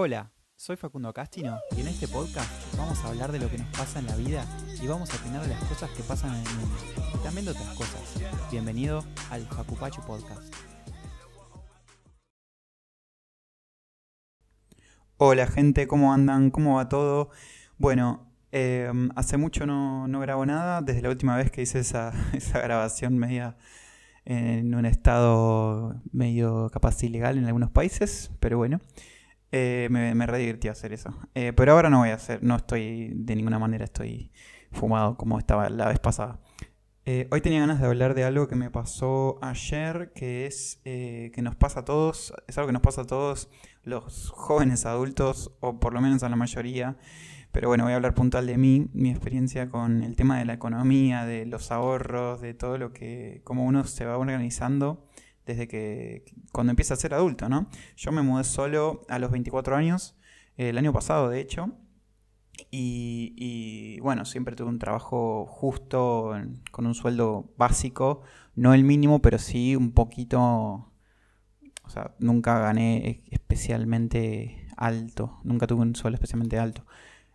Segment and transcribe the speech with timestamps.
[0.00, 3.66] Hola, soy Facundo Castino y en este podcast vamos a hablar de lo que nos
[3.76, 4.46] pasa en la vida
[4.80, 6.76] y vamos a opinar de las cosas que pasan en el mundo
[7.16, 8.00] y también de otras cosas.
[8.48, 10.54] Bienvenido al Facupachu Podcast.
[15.16, 16.52] Hola gente, ¿cómo andan?
[16.52, 17.30] ¿Cómo va todo?
[17.76, 22.12] Bueno, eh, hace mucho no, no, grabo nada, desde la última vez que hice esa,
[22.34, 23.56] esa grabación media
[24.24, 28.78] en un estado medio capaz ilegal en algunos países, pero bueno.
[29.50, 31.14] Eh, me, me re divirtió hacer eso.
[31.34, 34.30] Eh, pero ahora no voy a hacer, no estoy de ninguna manera estoy
[34.72, 36.40] fumado como estaba la vez pasada.
[37.06, 41.40] Eh, hoy tenía ganas de hablar de algo que me pasó ayer, que es que
[41.40, 43.48] nos pasa a todos, es algo que nos pasa a todos
[43.82, 46.98] los jóvenes adultos, o por lo menos a la mayoría.
[47.50, 50.52] Pero bueno, voy a hablar puntual de mí, mi experiencia con el tema de la
[50.52, 55.06] economía, de los ahorros, de todo lo que, cómo uno se va organizando
[55.48, 57.68] desde que cuando empieza a ser adulto, ¿no?
[57.96, 60.16] Yo me mudé solo a los 24 años,
[60.56, 61.72] el año pasado de hecho,
[62.70, 66.32] y, bueno, siempre tuve un trabajo justo,
[66.70, 68.22] con un sueldo básico,
[68.54, 75.82] no el mínimo, pero sí un poquito, o sea, nunca gané especialmente alto, nunca tuve
[75.82, 76.84] un sueldo especialmente alto.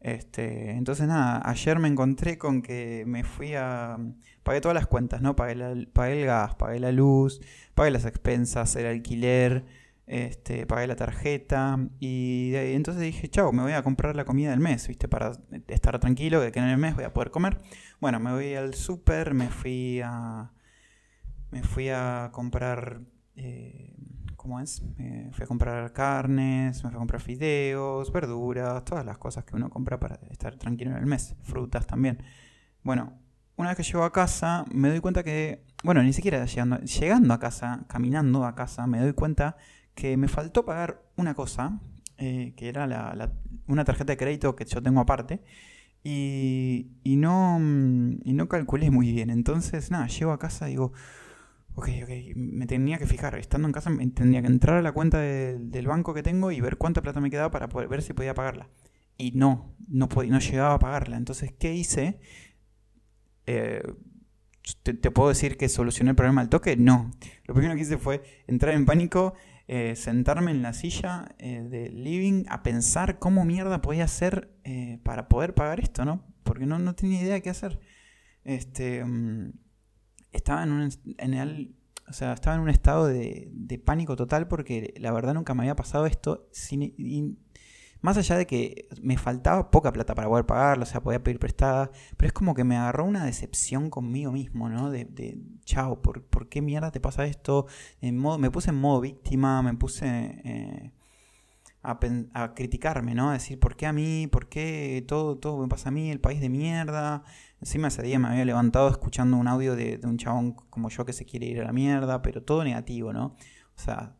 [0.00, 3.98] Este, entonces nada, ayer me encontré con que me fui a...
[4.42, 5.34] Pagué todas las cuentas, ¿no?
[5.34, 7.40] Pagué, el gas, pagué la luz,
[7.74, 9.64] pagué las expensas, el alquiler,
[10.06, 14.60] este, pagué la tarjeta y entonces dije, chao, me voy a comprar la comida del
[14.60, 15.08] mes, ¿viste?
[15.08, 15.32] Para
[15.66, 17.60] estar tranquilo, que en el mes voy a poder comer.
[18.00, 20.52] Bueno, me voy al súper, me fui a...
[21.50, 23.00] Me fui a comprar...
[23.34, 23.94] Eh,
[24.46, 24.80] ¿Cómo es?
[24.96, 29.56] Me fui a comprar carnes, me fui a comprar fideos, verduras, todas las cosas que
[29.56, 32.22] uno compra para estar tranquilo en el mes, frutas también.
[32.84, 33.12] Bueno,
[33.56, 37.34] una vez que llego a casa, me doy cuenta que, bueno, ni siquiera llegando, llegando
[37.34, 39.56] a casa, caminando a casa, me doy cuenta
[39.96, 41.80] que me faltó pagar una cosa,
[42.16, 42.86] eh, que era
[43.66, 45.42] una tarjeta de crédito que yo tengo aparte,
[46.04, 49.28] y, y, no, y no calculé muy bien.
[49.30, 50.92] Entonces, nada, llego a casa y digo,
[51.76, 55.20] ok, ok, me tenía que fijar, estando en casa tendría que entrar a la cuenta
[55.20, 58.34] del banco que tengo y ver cuánta plata me quedaba para poder ver si podía
[58.34, 58.68] pagarla.
[59.18, 61.16] Y no, no, no llegaba a pagarla.
[61.16, 62.18] Entonces, ¿qué hice?
[63.46, 63.82] Eh,
[64.82, 66.76] te, puedo decir que solucioné el problema al toque?
[66.76, 67.10] No.
[67.44, 69.34] Lo primero que hice fue entrar en pánico,
[69.68, 74.50] eh, sentarme en la silla eh, del living a pensar cómo mierda podía hacer
[75.04, 76.24] para poder pagar esto, ¿no?
[76.42, 77.80] Porque no, no tenía idea de qué hacer.
[78.44, 79.04] Este...
[79.04, 79.65] Mm,
[80.36, 81.74] estaba en un, en el,
[82.08, 85.62] o sea, estaba en un estado de, de, pánico total porque la verdad nunca me
[85.62, 86.48] había pasado esto.
[86.52, 87.38] Sin,
[88.00, 91.38] más allá de que me faltaba poca plata para poder pagarlo, o sea, podía pedir
[91.40, 94.90] prestada, pero es como que me agarró una decepción conmigo mismo, ¿no?
[94.90, 97.66] De, de chao, ¿por, ¿por, qué mierda te pasa esto?
[98.00, 100.06] En modo, me puse en modo víctima, me puse
[100.44, 100.92] eh,
[101.86, 103.30] a, criticarme, ¿no?
[103.30, 104.26] A decir, ¿por qué a mí?
[104.26, 106.10] ¿Por qué todo, todo me pasa a mí?
[106.10, 107.22] El país de mierda.
[107.60, 111.12] Encima ese día me había levantado escuchando un audio de, un chabón como yo que
[111.12, 113.36] se quiere ir a la mierda, pero todo negativo, ¿no?
[113.76, 114.16] O sea,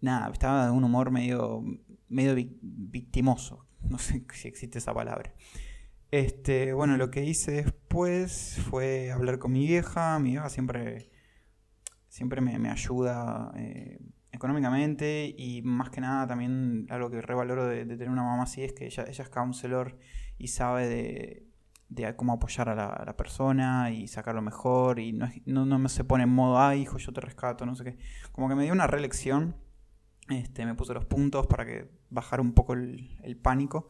[0.00, 1.62] nada, estaba de un humor medio,
[2.08, 3.62] medio victimoso.
[3.86, 5.32] No sé si existe esa palabra.
[6.10, 10.18] Este, bueno, lo que hice después fue hablar con mi vieja.
[10.18, 11.10] Mi vieja siempre,
[12.08, 14.00] siempre me, ayuda eh,
[14.36, 18.72] económicamente y más que nada también algo que revaloro de, tener una mamá así es
[18.72, 19.98] que ella, ella es counselor
[20.38, 25.88] y sabe de, cómo apoyar a la, persona y sacarlo mejor y no, no, me
[25.88, 27.98] se pone en modo, ah, hijo, yo te rescato, no sé qué.
[28.32, 29.56] Como que me dio una reelección,
[30.28, 33.88] este, me puso los puntos para que bajara un poco el, pánico.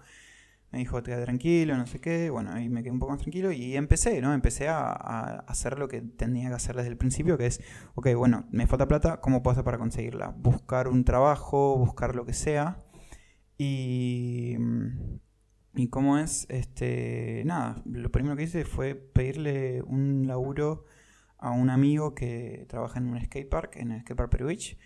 [0.72, 2.30] Me dijo, te tranquilo, no sé qué.
[2.30, 4.34] Bueno, ahí me quedé un poco más tranquilo y empecé, ¿no?
[4.34, 4.90] Empecé a,
[5.46, 7.60] hacer lo que tenía que hacer desde el principio, que es,
[7.94, 10.34] ok, bueno, me falta plata, ¿cómo puedo hacer para conseguirla?
[10.36, 12.78] Buscar un trabajo, buscar lo que sea.
[13.58, 14.56] Y
[15.76, 20.86] y cómo es, este, nada, lo primero que hice fue pedirle un laburo
[21.36, 24.78] a un amigo que trabaja en un skatepark, en el skatepark Peruich,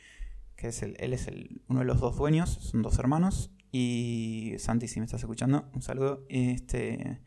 [0.56, 4.54] que es el, él es el, uno de los dos dueños, son dos hermanos, y
[4.58, 6.24] Santi, si me estás escuchando, un saludo.
[6.28, 7.20] Este,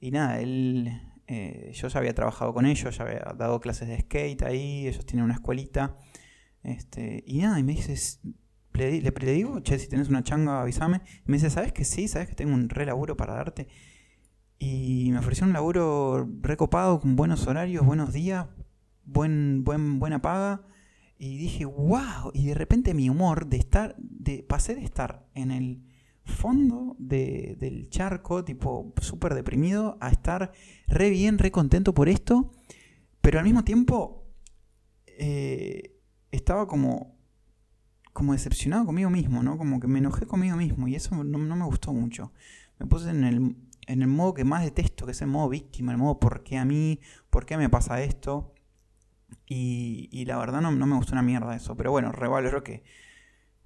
[0.00, 4.00] y nada, él, eh, yo ya había trabajado con ellos, ya había dado clases de
[4.00, 5.96] skate ahí, ellos tienen una escuelita,
[6.62, 8.20] este, y nada, y me dices,
[8.74, 11.02] le, le, digo, che, si tenés una changa, avísame.
[11.26, 12.08] Y me dice, ¿sabes que sí?
[12.08, 13.68] ¿Sabes que tengo un re laburo para darte?
[14.58, 18.46] Y me ofreció un laburo recopado, con buenos horarios, buenos días,
[19.04, 20.62] buen, buen, buena paga.
[21.24, 22.30] Y dije, wow.
[22.34, 25.82] Y de repente mi humor de estar, de, pasé de estar en el
[26.24, 30.52] fondo de, del charco, tipo súper deprimido, a estar
[30.86, 32.52] re bien, re contento por esto.
[33.22, 34.26] Pero al mismo tiempo
[35.06, 35.96] eh,
[36.30, 37.14] estaba como
[38.12, 39.58] como decepcionado conmigo mismo, ¿no?
[39.58, 42.32] Como que me enojé conmigo mismo y eso no, me gustó mucho.
[42.78, 43.56] Me puse en el,
[43.88, 46.56] en el modo que más detesto, que es el modo víctima, el modo ¿por qué
[46.58, 47.00] a mí?
[47.28, 48.53] ¿Por qué me pasa esto?
[49.46, 51.76] Y, la verdad no, me gustó una mierda eso.
[51.76, 52.84] Pero bueno, revaloro que.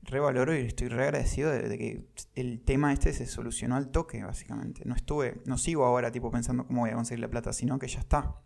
[0.03, 4.82] Revaloro y estoy re agradecido de, que el tema este se solucionó al toque, básicamente.
[4.85, 7.88] No estuve, no sigo ahora tipo pensando cómo voy a conseguir la plata, sino que
[7.88, 8.37] ya está.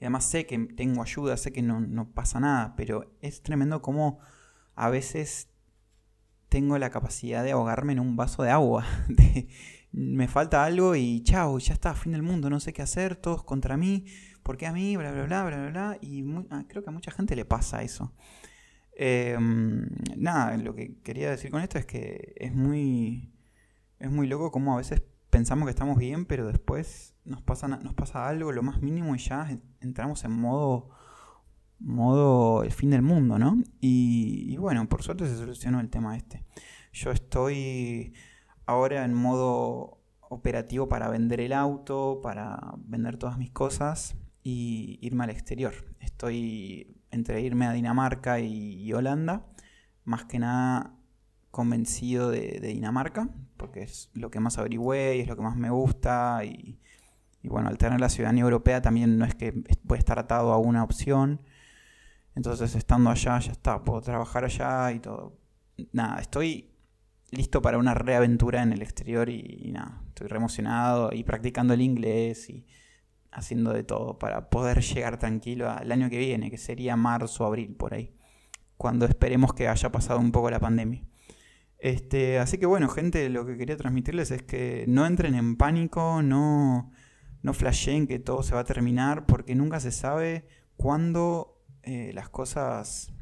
[0.00, 3.82] Y además sé que tengo ayuda, sé que no, no pasa nada, pero es tremendo
[3.82, 4.18] cómo
[4.74, 5.50] a veces
[6.48, 8.84] tengo la capacidad de ahogarme en un vaso de agua.
[9.92, 13.42] me falta algo y chao, ya está, fin del mundo, no sé qué hacer, todos
[13.44, 14.06] contra mí,
[14.42, 14.96] ¿por qué a mí?
[14.96, 15.98] Bla, bla, bla, bla, bla, bla.
[16.00, 18.12] Y ah, creo que a mucha gente le pasa eso.
[18.92, 23.32] Em, nada, lo que quería decir con esto es que es muy,
[23.98, 27.94] es muy loco como a veces pensamos que estamos bien, pero después nos pasa, nos
[27.94, 29.48] pasa algo, lo más mínimo, y ya
[29.80, 30.90] entramos en modo
[31.80, 33.62] modo el fin del mundo, ¿no?
[33.80, 36.44] Y, bueno, por suerte se solucionó el tema este.
[36.92, 38.12] Yo estoy
[38.70, 45.24] ahora en modo operativo para vender el auto, para vender todas mis cosas y irme
[45.24, 45.74] al exterior.
[46.00, 49.46] Estoy entre irme a Dinamarca y, Holanda,
[50.04, 50.94] más que nada
[51.50, 55.70] convencido de, Dinamarca, porque es lo que más averigüé y es lo que más me
[55.70, 56.44] gusta.
[56.44, 56.78] Y,
[57.42, 59.52] y bueno, al tener la ciudadanía europea también no es que
[59.86, 61.40] puede estar atado a una opción,
[62.34, 65.36] entonces, estando allá, ya está, puedo trabajar allá y todo.
[65.92, 66.70] Nada, estoy
[67.30, 71.80] listo para una reaventura en el exterior y, nada, estoy re emocionado y practicando el
[71.80, 72.66] inglés y
[73.32, 77.76] haciendo de todo para poder llegar tranquilo al año que viene, que sería marzo, abril,
[77.76, 78.12] por ahí,
[78.76, 81.04] cuando esperemos que haya pasado un poco la pandemia.
[81.78, 86.22] Este, así que bueno, gente, lo que quería transmitirles es que no entren en pánico,
[86.22, 86.92] no,
[87.42, 92.28] no flasheen que todo se va a terminar, porque nunca se sabe cuándo eh, las
[92.28, 93.12] cosas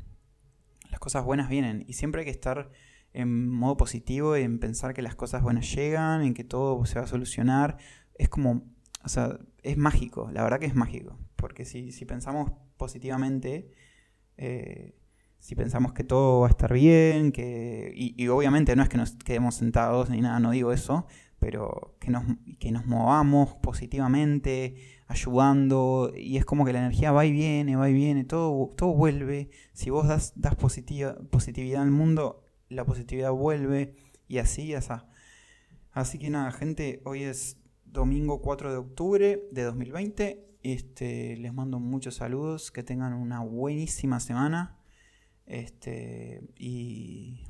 [0.91, 2.71] las cosas buenas vienen y siempre hay que estar
[3.19, 7.05] en modo positivo en pensar que las cosas buenas llegan, en que todo se va
[7.05, 7.77] a solucionar.
[8.15, 8.63] Es como,
[9.05, 13.73] o sea, es mágico, la verdad que es mágico, porque si, si pensamos positivamente,
[14.37, 14.95] eh,
[15.41, 18.99] si pensamos que todo va a estar bien, que, y, y, obviamente no es que
[18.99, 21.07] nos quedemos sentados ni nada, no digo eso,
[21.41, 22.23] pero que nos,
[22.61, 24.77] que nos movamos positivamente,
[25.09, 28.95] ayudando, y es como que la energía va y viene, va y viene, todo, todo
[28.95, 29.51] vuelve.
[29.73, 34.93] Si vos das, das positiva, positividad al mundo, la positividad vuelve, y así, y así.
[35.93, 40.45] Así que nada, gente, hoy es domingo 4 de octubre de 2020.
[40.63, 44.79] Este, les mando muchos saludos, que tengan una buenísima semana.
[45.47, 47.47] Este, y,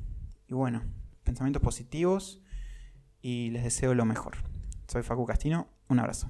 [0.47, 0.83] y bueno,
[1.23, 2.41] pensamientos positivos
[3.21, 4.37] y les deseo lo mejor.
[4.87, 6.29] Soy Facu Castino, un abrazo.